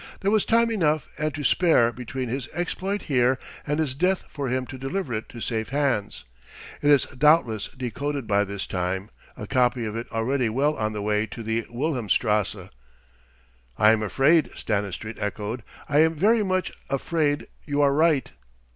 [0.21, 4.47] There was time enough and to spare between his exploit here and his death for
[4.47, 6.23] him to deliver it to safe hands.
[6.81, 11.03] It is doubtless decoded by this time, a copy of it already well on the
[11.03, 12.69] way to the Wilhelmstrasse."
[13.77, 18.31] "I am afraid," Stanistreet echoed "I am very much afraid you are right."